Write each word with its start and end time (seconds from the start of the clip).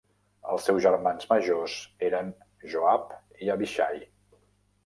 Els 0.53 0.63
seus 0.69 0.79
germans 0.85 1.27
majors 1.33 1.75
eren 2.09 2.33
Joab 2.73 3.15
i 3.47 3.55
Abishai. 3.59 4.05